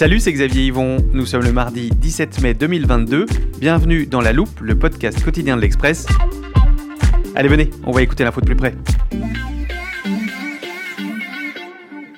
[0.00, 0.96] Salut, c'est Xavier Yvon.
[1.12, 3.26] Nous sommes le mardi 17 mai 2022.
[3.58, 6.06] Bienvenue dans La Loupe, le podcast quotidien de l'Express.
[7.34, 8.74] Allez, venez, on va écouter l'info de plus près.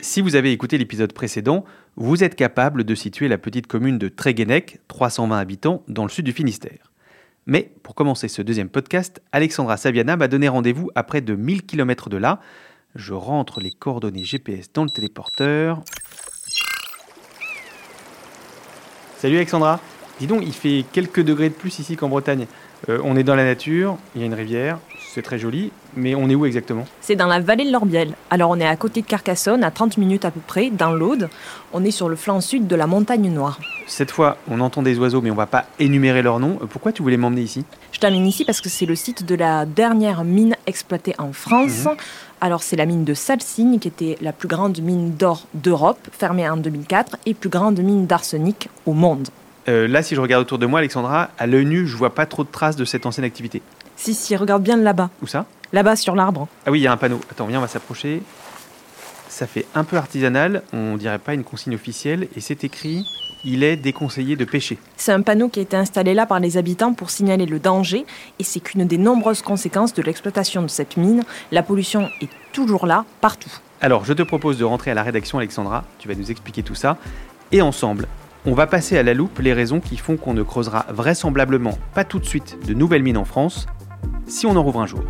[0.01, 1.65] Si vous avez écouté l'épisode précédent,
[1.97, 6.25] vous êtes capable de situer la petite commune de Tréguenec, 320 habitants, dans le sud
[6.25, 6.93] du Finistère.
[7.47, 11.65] Mais pour commencer ce deuxième podcast, Alexandra Saviana m'a donné rendez-vous à près de 1000
[11.65, 12.39] km de là.
[12.95, 15.83] Je rentre les coordonnées GPS dans le téléporteur.
[19.23, 19.79] Salut Alexandra.
[20.19, 22.49] Dis donc, il fait quelques degrés de plus ici qu'en Bretagne.
[22.89, 24.81] Euh, on est dans la nature, il y a une rivière,
[25.15, 26.87] c'est très joli, mais on est où exactement?
[27.01, 28.15] C'est dans la vallée de l'Orbiel.
[28.31, 31.29] Alors on est à côté de Carcassonne, à 30 minutes à peu près, dans l'Aude.
[31.73, 33.61] On est sur le flanc sud de la montagne noire.
[33.87, 36.59] Cette fois, on entend des oiseaux, mais on va pas énumérer leurs noms.
[36.71, 37.65] Pourquoi tu voulais m'emmener ici?
[37.93, 41.87] Je t'amène ici parce que c'est le site de la dernière mine exploitée en France.
[42.45, 46.51] Alors c'est la mine de Salsigne qui était la plus grande mine d'or d'Europe, fermée
[46.51, 49.29] en 2004, et plus grande mine d'arsenic au monde.
[49.69, 52.27] Euh, Là, si je regarde autour de moi, Alexandra, à l'œil nu, je vois pas
[52.27, 53.63] trop de traces de cette ancienne activité.
[53.95, 55.11] Si, si, regarde bien là-bas.
[55.23, 55.47] Où ça?
[55.73, 56.49] Là-bas sur l'arbre.
[56.67, 57.21] Ah oui, il y a un panneau.
[57.31, 58.23] Attends, viens, on va s'approcher.
[59.29, 63.07] Ça fait un peu artisanal, on dirait pas une consigne officielle, et c'est écrit
[63.45, 64.79] il est déconseillé de pêcher.
[64.97, 68.05] C'est un panneau qui a été installé là par les habitants pour signaler le danger,
[68.39, 71.25] et c'est qu'une des nombreuses conséquences de l'exploitation de cette mine.
[71.51, 73.51] La pollution est toujours là, partout.
[73.81, 75.85] Alors, je te propose de rentrer à la rédaction, Alexandra.
[75.99, 76.99] Tu vas nous expliquer tout ça.
[77.51, 78.07] Et ensemble,
[78.47, 82.05] on va passer à la loupe les raisons qui font qu'on ne creusera vraisemblablement pas
[82.05, 83.67] tout de suite de nouvelles mines en France,
[84.27, 85.03] si on en rouvre un jour.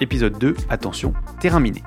[0.00, 1.82] Épisode 2, attention, terrain miné.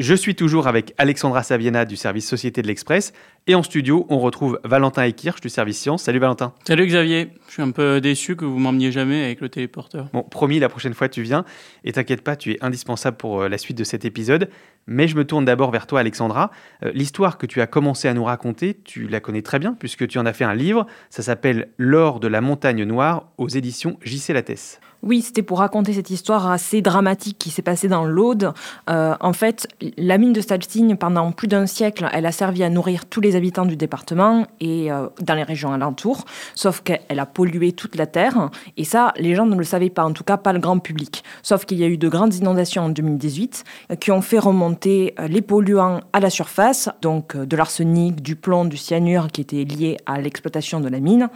[0.00, 3.12] Je suis toujours avec Alexandra Saviena du service Société de l'Express
[3.48, 6.04] et en studio, on retrouve Valentin Ekirch du service Science.
[6.04, 6.54] Salut Valentin.
[6.64, 10.08] Salut Xavier, je suis un peu déçu que vous m'emmeniez jamais avec le téléporteur.
[10.12, 11.44] Bon, promis, la prochaine fois tu viens.
[11.82, 14.48] Et t'inquiète pas, tu es indispensable pour euh, la suite de cet épisode.
[14.90, 16.50] Mais je me tourne d'abord vers toi, Alexandra.
[16.82, 20.08] Euh, L'histoire que tu as commencé à nous raconter, tu la connais très bien, puisque
[20.08, 20.86] tu en as fait un livre.
[21.10, 24.80] Ça s'appelle L'or de la montagne noire aux éditions JC Lattès.
[25.04, 28.52] Oui, c'était pour raconter cette histoire assez dramatique qui s'est passée dans l'Aude.
[28.90, 32.70] Euh, en fait, la mine de Salsigne, pendant plus d'un siècle, elle a servi à
[32.70, 36.24] nourrir tous les habitants du département et euh, dans les régions alentours,
[36.56, 38.50] sauf qu'elle a pollué toute la terre.
[38.76, 41.22] Et ça, les gens ne le savaient pas, en tout cas pas le grand public.
[41.42, 44.77] Sauf qu'il y a eu de grandes inondations en 2018 euh, qui ont fait remonter
[44.86, 49.40] euh, les polluants à la surface, donc euh, de l'arsenic, du plomb, du cyanure qui
[49.40, 51.28] étaient liés à l'exploitation de la mine.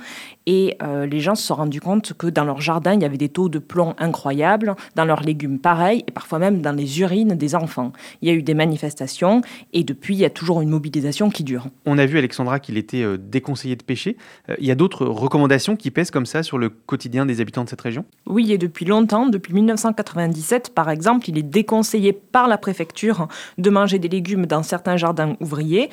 [0.47, 3.17] Et euh, les gens se sont rendus compte que dans leur jardin, il y avait
[3.17, 7.35] des taux de plomb incroyables, dans leurs légumes pareil, et parfois même dans les urines
[7.35, 7.93] des enfants.
[8.21, 9.43] Il y a eu des manifestations,
[9.73, 11.69] et depuis, il y a toujours une mobilisation qui dure.
[11.87, 14.17] On a vu, Alexandra, qu'il était euh, déconseillé de pêcher.
[14.59, 17.69] Il y a d'autres recommandations qui pèsent comme ça sur le quotidien des habitants de
[17.69, 18.05] cette région?
[18.27, 23.29] Oui, et depuis longtemps, depuis 1997 par exemple, il est déconseillé par la préfecture
[23.59, 25.91] de manger des légumes dans certains jardins ouvriers.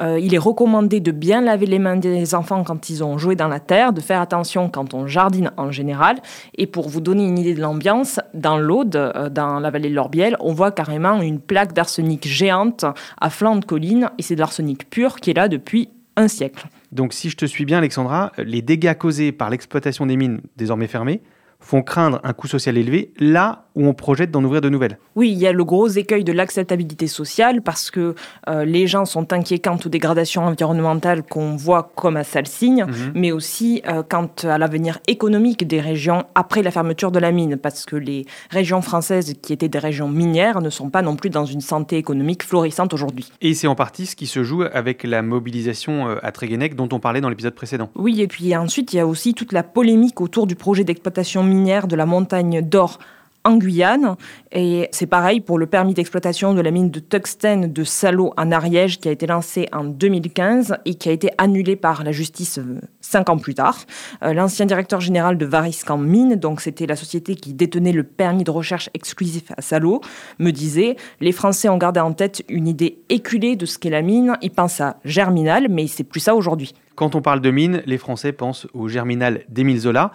[0.00, 3.36] Euh, il est recommandé de bien laver les mains des enfants quand ils ont joué
[3.36, 6.16] dans la terre, de faire attention quand on jardine en général.
[6.56, 9.94] Et pour vous donner une idée de l'ambiance, dans l'Aude, euh, dans la vallée de
[9.94, 12.84] l'Orbiel, on voit carrément une plaque d'arsenic géante
[13.20, 16.66] à flanc de colline, et c'est de l'arsenic pur qui est là depuis un siècle.
[16.90, 20.86] Donc, si je te suis bien, Alexandra, les dégâts causés par l'exploitation des mines désormais
[20.86, 21.22] fermées
[21.60, 25.30] font craindre un coût social élevé là ou on projette d'en ouvrir de nouvelles Oui,
[25.32, 28.14] il y a le gros écueil de l'acceptabilité sociale parce que
[28.48, 33.12] euh, les gens sont inquiets quant aux dégradations environnementales qu'on voit comme à Salsigne, Mhm.
[33.14, 37.56] mais aussi euh, quant à l'avenir économique des régions après la fermeture de la mine,
[37.56, 41.30] parce que les régions françaises qui étaient des régions minières ne sont pas non plus
[41.30, 43.30] dans une santé économique florissante aujourd'hui.
[43.40, 46.88] Et c'est en partie ce qui se joue avec la mobilisation euh, à Tréguenec dont
[46.92, 47.90] on parlait dans l'épisode précédent.
[47.94, 51.42] Oui, et puis ensuite, il y a aussi toute la polémique autour du projet d'exploitation
[51.42, 52.98] minière de la montagne d'or
[53.44, 54.16] en Guyane.
[54.52, 58.52] Et c'est pareil pour le permis d'exploitation de la mine de tungstène de Salo en
[58.52, 62.58] Ariège qui a été lancé en 2015 et qui a été annulé par la justice
[62.58, 63.78] euh, cinq ans plus tard.
[64.22, 68.44] Euh, L'ancien directeur général de Variscan Mine, donc c'était la société qui détenait le permis
[68.44, 70.00] de recherche exclusif à Salo,
[70.38, 74.02] me disait les Français ont gardé en tête une idée éculée de ce qu'est la
[74.02, 74.36] mine.
[74.42, 76.74] Ils pensent à Germinal, mais c'est plus ça aujourd'hui.
[76.94, 80.12] Quand on parle de mine, les Français pensent au germinal d'Émile Zola.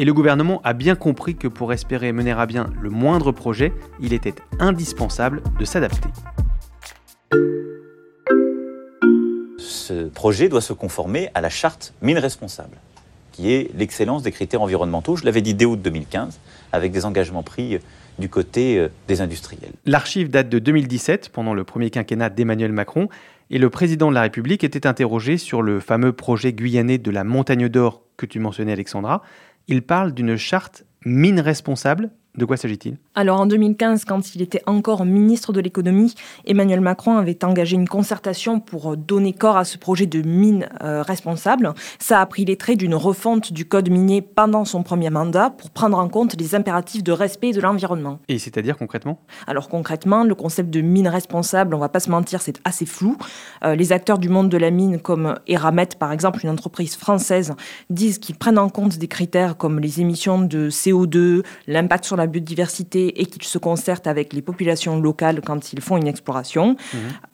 [0.00, 3.72] Et le gouvernement a bien compris que pour espérer mener à bien le moindre projet,
[3.98, 6.08] il était indispensable de s'adapter.
[9.58, 12.76] Ce projet doit se conformer à la charte mine responsable,
[13.32, 15.16] qui est l'excellence des critères environnementaux.
[15.16, 16.38] Je l'avais dit dès août 2015,
[16.70, 17.78] avec des engagements pris euh,
[18.20, 19.72] du côté euh, des industriels.
[19.84, 23.08] L'archive date de 2017, pendant le premier quinquennat d'Emmanuel Macron,
[23.50, 27.24] et le président de la République était interrogé sur le fameux projet guyanais de la
[27.24, 29.22] montagne d'or que tu mentionnais Alexandra.
[29.68, 32.10] Il parle d'une charte mine responsable.
[32.38, 32.98] De quoi s'agit-il?
[33.16, 36.14] Alors en 2015, quand il était encore ministre de l'économie,
[36.46, 41.02] Emmanuel Macron avait engagé une concertation pour donner corps à ce projet de mine euh,
[41.02, 41.74] responsable.
[41.98, 45.70] Ça a pris les traits d'une refonte du code minier pendant son premier mandat pour
[45.70, 48.20] prendre en compte les impératifs de respect de l'environnement.
[48.28, 49.18] Et c'est-à-dire concrètement?
[49.48, 53.16] Alors concrètement, le concept de mine responsable, on va pas se mentir, c'est assez flou.
[53.64, 57.54] Euh, les acteurs du monde de la mine, comme Eramet par exemple, une entreprise française,
[57.90, 62.27] disent qu'ils prennent en compte des critères comme les émissions de CO2, l'impact sur la
[62.28, 66.76] biodiversité et qu'ils se concertent avec les populations locales quand ils font une exploration.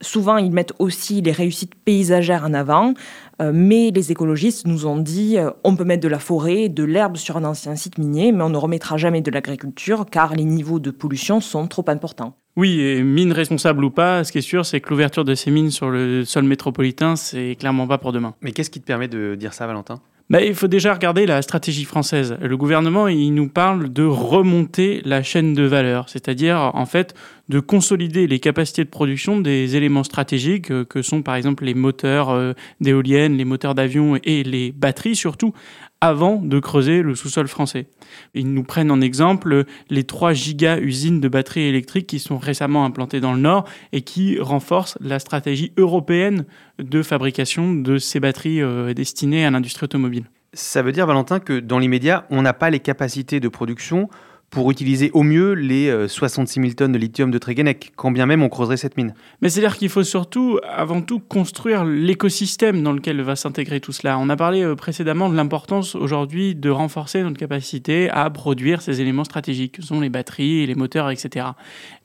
[0.01, 2.95] Souvent, ils mettent aussi les réussites paysagères en avant.
[3.43, 6.85] Euh, mais les écologistes nous ont dit euh, on peut mettre de la forêt, de
[6.85, 10.45] l'herbe sur un ancien site minier, mais on ne remettra jamais de l'agriculture car les
[10.45, 12.37] niveaux de pollution sont trop importants.
[12.57, 15.51] Oui, et mine responsable ou pas, ce qui est sûr, c'est que l'ouverture de ces
[15.51, 18.35] mines sur le sol métropolitain, c'est clairement pas pour demain.
[18.43, 20.01] Mais qu'est-ce qui te permet de dire ça, Valentin?
[20.31, 22.37] Il faut déjà regarder la stratégie française.
[22.41, 27.15] Le gouvernement, il nous parle de remonter la chaîne de valeur, c'est-à-dire en fait
[27.51, 31.75] de consolider les capacités de production des éléments stratégiques euh, que sont par exemple les
[31.75, 35.53] moteurs euh, d'éoliennes, les moteurs d'avion et les batteries surtout,
[36.01, 37.87] avant de creuser le sous-sol français.
[38.35, 42.85] Ils nous prennent en exemple les 3 giga usines de batteries électriques qui sont récemment
[42.85, 46.45] implantées dans le Nord et qui renforcent la stratégie européenne
[46.79, 50.25] de fabrication de ces batteries euh, destinées à l'industrie automobile.
[50.53, 54.09] Ça veut dire, Valentin, que dans l'immédiat, on n'a pas les capacités de production
[54.55, 58.25] pour utiliser au mieux les euh, 66 000 tonnes de lithium de Tréguenec, quand bien
[58.25, 59.13] même on creuserait cette mine.
[59.43, 64.17] Mais c'est-à-dire qu'il faut surtout, avant tout, construire l'écosystème dans lequel va s'intégrer tout cela.
[64.17, 69.01] On a parlé euh, précédemment de l'importance aujourd'hui de renforcer notre capacité à produire ces
[69.01, 71.47] éléments stratégiques, que sont les batteries, les moteurs, etc.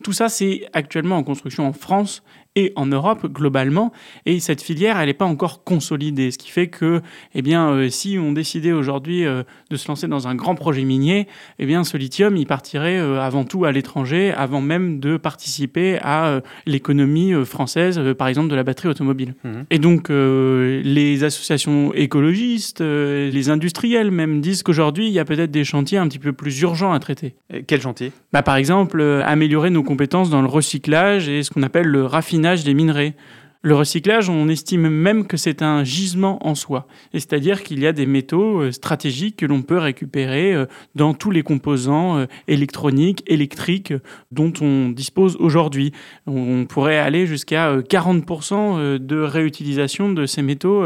[0.03, 2.23] Tout ça, c'est actuellement en construction en France
[2.55, 3.91] et en Europe globalement,
[4.25, 7.01] et cette filière, elle n'est pas encore consolidée, ce qui fait que,
[7.35, 10.83] eh bien, euh, si on décidait aujourd'hui euh, de se lancer dans un grand projet
[10.83, 11.27] minier,
[11.59, 15.99] eh bien, ce lithium, il partirait euh, avant tout à l'étranger, avant même de participer
[16.01, 19.35] à l'économie française, par exemple de la batterie automobile.
[19.43, 19.65] Mhm.
[19.69, 25.63] Et donc, les associations écologistes, les industriels même, disent qu'aujourd'hui, il y a peut-être des
[25.63, 27.35] chantiers un petit peu plus urgents à traiter.
[27.53, 31.63] Euh, Quel chantier Bah, par exemple, améliorer nos compétences dans le recyclage et ce qu'on
[31.63, 33.13] appelle le raffinage des minerais.
[33.61, 36.87] Le recyclage, on estime même que c'est un gisement en soi.
[37.11, 40.65] C'est-à-dire qu'il y a des métaux euh, stratégiques que l'on peut récupérer euh,
[40.95, 43.93] dans tous les composants euh, électroniques, électriques
[44.31, 45.91] dont on dispose aujourd'hui.
[46.25, 50.85] On pourrait aller jusqu'à euh, 40% euh, de réutilisation de ces métaux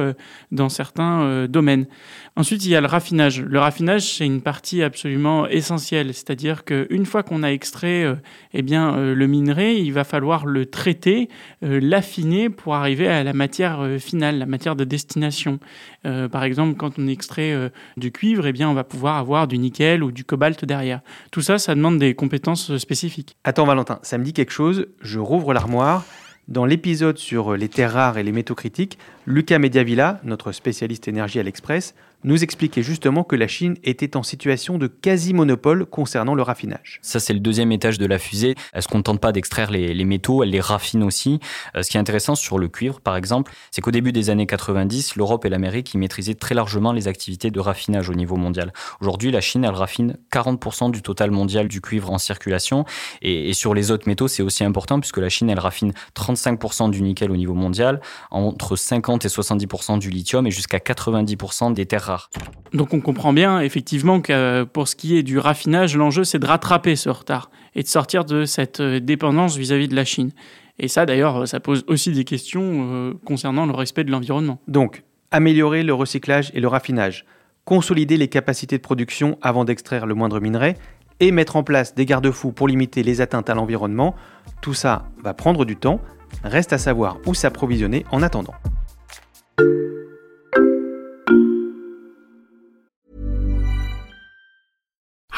[0.52, 1.86] dans certains domaines.
[2.36, 3.42] Ensuite, il y a le raffinage.
[3.42, 6.14] Le raffinage, c'est une partie absolument essentielle.
[6.14, 8.06] C'est-à-dire qu'une fois qu'on a extrait
[8.54, 11.30] eh bien, le minerai, il va falloir le traiter,
[11.62, 15.60] l'affiner arriver à la matière euh, finale, la matière de destination.
[16.06, 19.48] Euh, par exemple, quand on extrait euh, du cuivre, eh bien, on va pouvoir avoir
[19.48, 21.02] du nickel ou du cobalt derrière.
[21.32, 23.36] Tout ça, ça demande des compétences spécifiques.
[23.44, 24.88] Attends, Valentin, ça me dit quelque chose.
[25.02, 26.06] Je rouvre l'armoire.
[26.50, 31.40] Dans l'épisode sur les terres rares et les métaux critiques, Lucas Mediavilla, notre spécialiste énergie
[31.40, 36.42] à l'Express, nous expliquait justement que la Chine était en situation de quasi-monopole concernant le
[36.42, 37.00] raffinage.
[37.02, 38.56] Ça, c'est le deuxième étage de la fusée.
[38.74, 41.40] Elle se contente pas d'extraire les, les, métaux, elle les raffine aussi.
[41.76, 44.46] Euh, ce qui est intéressant sur le cuivre, par exemple, c'est qu'au début des années
[44.46, 48.74] 90, l'Europe et l'Amérique y maîtrisaient très largement les activités de raffinage au niveau mondial.
[49.02, 52.86] Aujourd'hui, la Chine, elle raffine 40% du total mondial du cuivre en circulation.
[53.22, 56.90] Et, et sur les autres métaux, c'est aussi important puisque la Chine, elle raffine 35%
[56.90, 58.02] du nickel au niveau mondial,
[58.32, 62.13] entre 50 et 70% du lithium et jusqu'à 90% des terres
[62.74, 66.46] Donc on comprend bien effectivement que pour ce qui est du raffinage, l'enjeu c'est de
[66.46, 70.32] rattraper ce retard et de sortir de cette euh, dépendance vis-à-vis de la Chine.
[70.80, 74.60] Et ça d'ailleurs, ça pose aussi des questions euh, concernant le respect de l'environnement.
[74.68, 77.26] Donc, améliorer le recyclage et le raffinage,
[77.66, 80.76] consolider les capacités de production avant d'extraire le moindre minerai
[81.20, 84.16] et mettre en place des garde-fous pour limiter les atteintes à l'environnement,
[84.62, 86.00] tout ça va prendre du temps.
[86.44, 88.54] Reste à savoir où s'approvisionner en attendant.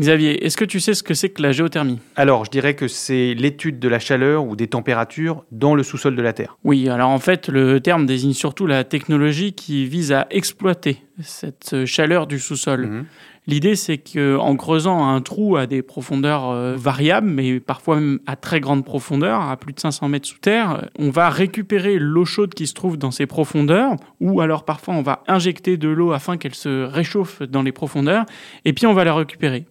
[0.00, 1.98] Xavier, est-ce que tu sais ce que c'est que la géothermie?
[2.16, 6.16] Alors, je dirais que c'est l'étude de la chaleur ou des températures dans le sous-sol
[6.16, 6.56] de la Terre.
[6.64, 11.84] Oui, alors en fait, le terme désigne surtout la technologie qui vise à exploiter cette
[11.84, 12.86] chaleur du sous-sol.
[12.86, 13.04] Mmh.
[13.46, 18.36] L'idée, c'est qu'en creusant un trou à des profondeurs euh, variables, mais parfois même à
[18.36, 22.54] très grande profondeur, à plus de 500 mètres sous terre, on va récupérer l'eau chaude
[22.54, 26.36] qui se trouve dans ces profondeurs, ou alors parfois on va injecter de l'eau afin
[26.36, 28.24] qu'elle se réchauffe dans les profondeurs,
[28.64, 29.66] et puis on va la récupérer.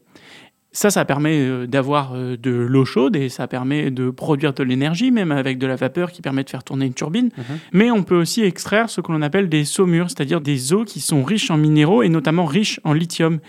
[0.71, 4.63] Ça, ça permet euh, d'avoir euh, de l'eau chaude et ça permet de produire de
[4.63, 7.29] l'énergie, même avec de la vapeur qui permet de faire tourner une turbine.
[7.35, 7.41] Mmh.
[7.73, 10.99] Mais on peut aussi extraire ce que l'on appelle des saumures, c'est-à-dire des eaux qui
[10.99, 13.39] sont riches en minéraux et notamment riches en lithium.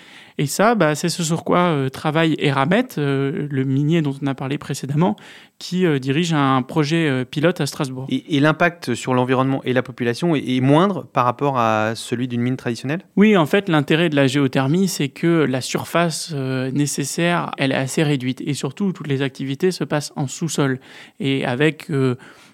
[0.41, 4.27] Et ça, bah, c'est ce sur quoi euh, travaille Eramet, euh, le minier dont on
[4.27, 5.15] a parlé précédemment,
[5.59, 8.07] qui euh, dirige un projet pilote à Strasbourg.
[8.09, 12.27] Et, et l'impact sur l'environnement et la population est, est, moindre par rapport à celui
[12.27, 13.03] d'une mine traditionnelle?
[13.17, 18.03] Oui, en fait, l'intérêt de la géothermie, c'est que la surface nécessaire, elle est assez
[18.03, 18.41] réduite.
[18.41, 20.81] Et surtout, toutes les activités se passent en sous-sol.
[21.19, 21.89] Et avec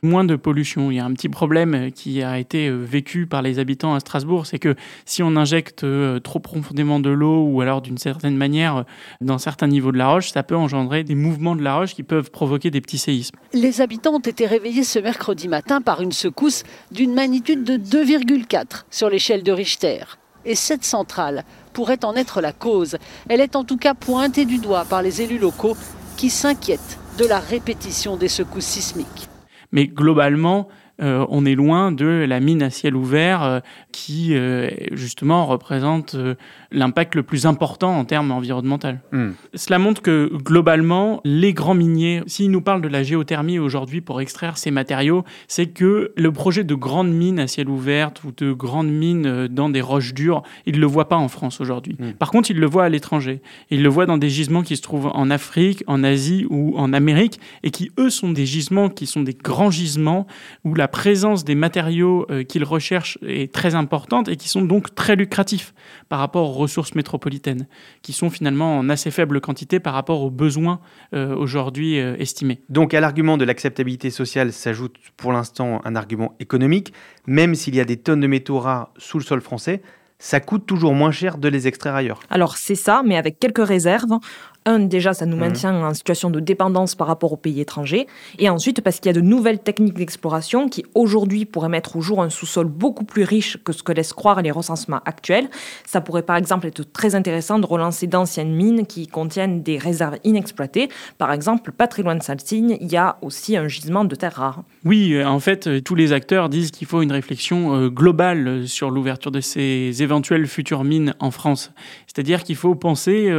[0.03, 0.91] moins de pollution.
[0.91, 4.47] Il y a un petit problème qui a été vécu par les habitants à Strasbourg,
[4.47, 4.75] c'est que
[5.05, 5.85] si on injecte
[6.23, 8.85] trop profondément de l'eau ou alors d'une certaine manière
[9.21, 12.03] dans certains niveaux de la roche, ça peut engendrer des mouvements de la roche qui
[12.03, 13.37] peuvent provoquer des petits séismes.
[13.53, 18.85] Les habitants ont été réveillés ce mercredi matin par une secousse d'une magnitude de 2,4
[18.91, 20.00] sur l'échelle de Richter.
[20.45, 22.97] Et cette centrale pourrait en être la cause.
[23.29, 25.76] Elle est en tout cas pointée du doigt par les élus locaux
[26.17, 29.29] qui s'inquiètent de la répétition des secousses sismiques.
[29.73, 30.68] Mais globalement,
[31.02, 33.61] euh, on est loin de la mine à ciel ouvert euh,
[33.97, 36.35] qui, euh, justement, représente euh,
[36.73, 38.88] l'impact le plus important en termes environnementaux.
[39.12, 39.31] Mm.
[39.55, 44.21] Cela montre que, globalement, les grands miniers, s'ils nous parlent de la géothermie aujourd'hui pour
[44.21, 48.53] extraire ces matériaux, c'est que le projet de grandes mines à ciel ouvert ou de
[48.53, 51.97] grandes mines dans des roches dures, ils ne le voient pas en France aujourd'hui.
[51.99, 52.12] Mm.
[52.12, 53.43] Par contre, ils le voient à l'étranger.
[53.71, 56.93] Ils le voient dans des gisements qui se trouvent en Afrique, en Asie ou en
[56.93, 60.26] Amérique et qui, eux, sont des gisements qui sont des grands gisements
[60.65, 63.86] où la la présence des matériaux euh, qu'ils recherchent est très importante
[64.28, 65.75] et qui sont donc très lucratifs
[66.09, 67.66] par rapport aux ressources métropolitaines,
[68.02, 70.81] qui sont finalement en assez faible quantité par rapport aux besoins
[71.14, 72.61] euh, aujourd'hui euh, estimés.
[72.69, 76.93] Donc à l'argument de l'acceptabilité sociale s'ajoute pour l'instant un argument économique,
[77.26, 79.83] même s'il y a des tonnes de métaux rares sous le sol français,
[80.19, 82.21] ça coûte toujours moins cher de les extraire ailleurs.
[82.31, 84.19] Alors c'est ça, mais avec quelques réserves.
[84.66, 85.85] Un, déjà, ça nous maintient mmh.
[85.85, 88.06] en situation de dépendance par rapport aux pays étrangers.
[88.38, 92.00] Et ensuite, parce qu'il y a de nouvelles techniques d'exploration qui, aujourd'hui, pourraient mettre au
[92.00, 95.49] jour un sous-sol beaucoup plus riche que ce que laissent croire les recensements actuels.
[95.85, 100.18] Ça pourrait, par exemple, être très intéressant de relancer d'anciennes mines qui contiennent des réserves
[100.25, 100.88] inexploitées.
[101.16, 104.35] Par exemple, pas très loin de Salsigne, il y a aussi un gisement de terres
[104.35, 104.64] rares.
[104.85, 108.66] Oui, euh, en fait, euh, tous les acteurs disent qu'il faut une réflexion euh, globale
[108.66, 111.73] sur l'ouverture de ces éventuelles futures mines en France.
[112.06, 113.30] C'est-à-dire qu'il faut penser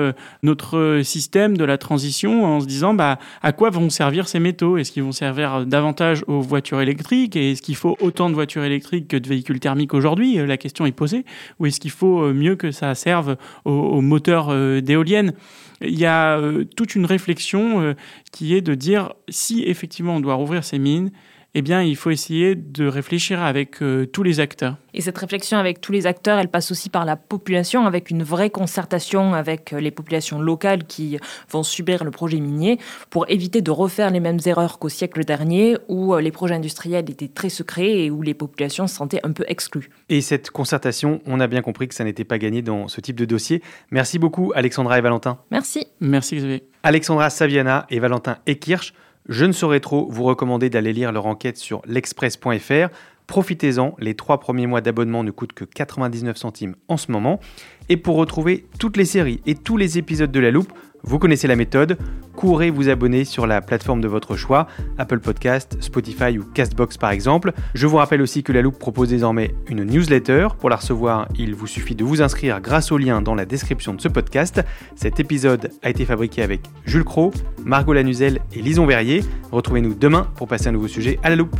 [0.43, 4.39] notre système système de la transition en se disant bah, à quoi vont servir ces
[4.39, 4.77] métaux?
[4.77, 7.35] Est-ce qu'ils vont servir davantage aux voitures électriques?
[7.35, 10.35] Et est-ce qu'il faut autant de voitures électriques que de véhicules thermiques aujourd'hui?
[10.35, 11.25] La question est posée.
[11.59, 15.33] Ou est-ce qu'il faut euh, mieux que ça serve aux, aux moteurs euh, d'éoliennes?
[15.81, 17.95] Il y a euh, toute une réflexion
[18.31, 21.11] qui est de dire si effectivement on doit rouvrir ces mines,
[21.57, 24.75] eh bien, il faut essayer de réfléchir avec euh, tous les acteurs.
[24.93, 28.21] Et cette réflexion avec tous les acteurs, elle passe aussi par la population, avec une
[28.21, 31.17] vraie concertation avec les populations locales qui
[31.49, 32.77] vont subir le projet minier,
[33.09, 37.27] pour éviter de refaire les mêmes erreurs qu'au siècle dernier, où les projets industriels étaient
[37.27, 39.89] très secrets et où les populations se sentaient un peu exclues.
[40.09, 43.15] Et cette concertation, on a bien compris que ça n'était pas gagné dans ce type
[43.15, 43.63] de dossier.
[43.89, 45.39] Merci beaucoup, Alexandra et Valentin.
[45.49, 45.87] Merci.
[46.01, 46.63] Merci, Xavier.
[46.83, 48.93] Alexandra Saviana et Valentin Ekirch,
[49.27, 52.89] je ne saurais trop vous recommander d'aller lire leur enquête sur l'express.fr.
[53.27, 57.41] Profitez-en, les trois premiers mois d'abonnement ne coûtent que 99 centimes en ce moment.
[57.89, 60.71] Et pour retrouver toutes les séries et tous les épisodes de La Loupe,
[61.03, 61.97] vous connaissez la méthode,
[62.35, 67.11] courez vous abonner sur la plateforme de votre choix, Apple Podcast, Spotify ou Castbox par
[67.11, 67.53] exemple.
[67.73, 70.49] Je vous rappelle aussi que La Loupe propose désormais une newsletter.
[70.59, 73.93] Pour la recevoir, il vous suffit de vous inscrire grâce au lien dans la description
[73.93, 74.61] de ce podcast.
[74.95, 77.31] Cet épisode a été fabriqué avec Jules Cro,
[77.63, 79.23] Margot Lanuzel et Lison Verrier.
[79.51, 81.59] Retrouvez-nous demain pour passer un nouveau sujet à La Loupe.